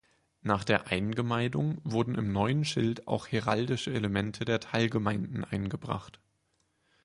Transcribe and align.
Nach 0.41 0.63
der 0.63 0.87
Eingemeindung 0.87 1.77
wurden 1.83 2.15
im 2.15 2.31
neuen 2.31 2.65
Schild 2.65 3.07
auch 3.07 3.27
heraldische 3.31 3.93
Elemente 3.93 4.45
der 4.45 4.59
Teilgemeinden 4.59 5.43
eingebracht. 5.43 6.19